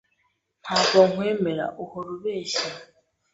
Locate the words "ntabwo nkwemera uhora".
0.63-2.09